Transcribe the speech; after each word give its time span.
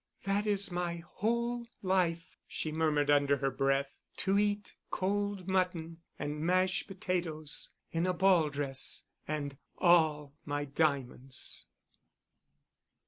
"That 0.23 0.47
is 0.47 0.71
my 0.71 0.95
whole 1.05 1.67
life," 1.83 2.35
she 2.47 2.71
murmured 2.71 3.11
under 3.11 3.37
her 3.37 3.51
breath, 3.51 3.99
"to 4.17 4.39
eat 4.39 4.75
cold 4.89 5.47
mutton 5.47 6.01
and 6.17 6.41
mashed 6.41 6.87
potatoes 6.87 7.69
in 7.91 8.07
a 8.07 8.13
ball 8.13 8.49
dress 8.49 9.03
and 9.27 9.55
all 9.77 10.33
my 10.43 10.65
diamonds." 10.65 11.67